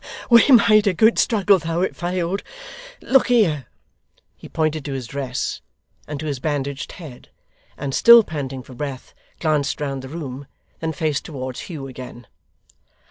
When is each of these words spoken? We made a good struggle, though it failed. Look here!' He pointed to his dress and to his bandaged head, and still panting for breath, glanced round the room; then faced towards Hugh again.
We 0.31 0.41
made 0.49 0.87
a 0.87 0.95
good 0.95 1.19
struggle, 1.19 1.59
though 1.59 1.83
it 1.83 1.95
failed. 1.95 2.41
Look 3.01 3.27
here!' 3.27 3.67
He 4.35 4.49
pointed 4.49 4.83
to 4.85 4.93
his 4.93 5.05
dress 5.05 5.61
and 6.07 6.19
to 6.19 6.25
his 6.25 6.39
bandaged 6.39 6.93
head, 6.93 7.29
and 7.77 7.93
still 7.93 8.23
panting 8.23 8.63
for 8.63 8.73
breath, 8.73 9.13
glanced 9.39 9.79
round 9.79 10.01
the 10.01 10.09
room; 10.09 10.47
then 10.79 10.91
faced 10.93 11.25
towards 11.25 11.59
Hugh 11.59 11.85
again. 11.85 12.25